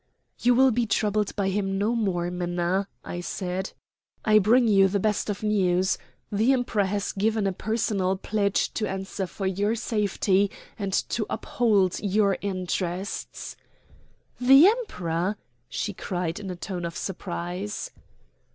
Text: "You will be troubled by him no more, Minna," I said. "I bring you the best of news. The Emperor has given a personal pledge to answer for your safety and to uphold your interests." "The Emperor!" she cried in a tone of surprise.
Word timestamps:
"You 0.39 0.55
will 0.55 0.71
be 0.71 0.87
troubled 0.87 1.35
by 1.35 1.49
him 1.49 1.77
no 1.77 1.93
more, 1.95 2.31
Minna," 2.31 2.87
I 3.03 3.19
said. 3.21 3.71
"I 4.25 4.39
bring 4.39 4.67
you 4.67 4.87
the 4.87 4.99
best 4.99 5.29
of 5.29 5.43
news. 5.43 5.99
The 6.31 6.53
Emperor 6.53 6.85
has 6.85 7.11
given 7.11 7.45
a 7.45 7.51
personal 7.53 8.17
pledge 8.17 8.73
to 8.73 8.87
answer 8.89 9.27
for 9.27 9.45
your 9.45 9.75
safety 9.75 10.49
and 10.79 10.91
to 10.91 11.27
uphold 11.29 11.99
your 11.99 12.39
interests." 12.41 13.55
"The 14.39 14.65
Emperor!" 14.65 15.37
she 15.69 15.93
cried 15.93 16.39
in 16.39 16.49
a 16.49 16.55
tone 16.55 16.83
of 16.83 16.97
surprise. 16.97 17.91